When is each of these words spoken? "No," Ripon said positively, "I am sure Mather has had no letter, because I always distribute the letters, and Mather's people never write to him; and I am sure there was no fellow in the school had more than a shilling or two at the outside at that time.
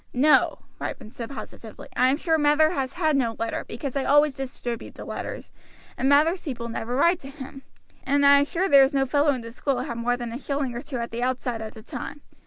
"No," 0.15 0.63
Ripon 0.79 1.11
said 1.11 1.29
positively, 1.29 1.87
"I 1.95 2.09
am 2.09 2.17
sure 2.17 2.39
Mather 2.39 2.71
has 2.71 2.93
had 2.93 3.15
no 3.15 3.35
letter, 3.37 3.65
because 3.67 3.95
I 3.95 4.03
always 4.03 4.33
distribute 4.33 4.95
the 4.95 5.05
letters, 5.05 5.51
and 5.95 6.09
Mather's 6.09 6.41
people 6.41 6.69
never 6.69 6.95
write 6.95 7.19
to 7.19 7.29
him; 7.29 7.61
and 8.03 8.25
I 8.25 8.39
am 8.39 8.45
sure 8.45 8.67
there 8.67 8.81
was 8.81 8.95
no 8.95 9.05
fellow 9.05 9.29
in 9.29 9.41
the 9.41 9.51
school 9.51 9.81
had 9.81 9.99
more 9.99 10.17
than 10.17 10.31
a 10.33 10.39
shilling 10.39 10.73
or 10.73 10.81
two 10.81 10.97
at 10.97 11.11
the 11.11 11.21
outside 11.21 11.61
at 11.61 11.75
that 11.75 11.85
time. 11.85 12.23